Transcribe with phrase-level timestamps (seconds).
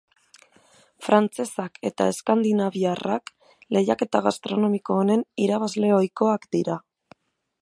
[1.07, 3.31] Frantsesak eta eskandinaviarrak
[3.77, 6.85] lehiaketa gastronomiko honen irabazle ohikoak dira.